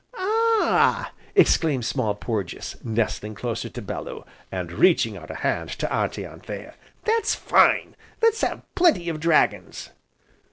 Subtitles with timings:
[0.17, 6.25] "Ah!" exclaimed Small Porges, nestling closer to Bellew, and reaching out a hand to Auntie
[6.25, 6.73] Anthea,
[7.05, 7.95] "that's fine!
[8.19, 9.91] let's have plenty of dragons."